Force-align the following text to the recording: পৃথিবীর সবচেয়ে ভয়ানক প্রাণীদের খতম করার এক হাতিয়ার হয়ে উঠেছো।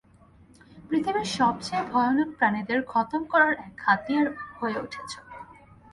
পৃথিবীর 0.87 1.27
সবচেয়ে 1.37 1.83
ভয়ানক 1.91 2.29
প্রাণীদের 2.37 2.79
খতম 2.83 3.21
করার 3.31 3.53
এক 3.67 3.75
হাতিয়ার 3.85 4.27
হয়ে 4.57 4.77
উঠেছো। 4.79 5.19